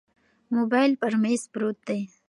[0.55, 2.01] موبایل پر مېز پروت دی.